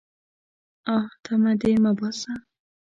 [0.95, 1.03] _اه!
[1.23, 2.33] تمه دې مه باسه.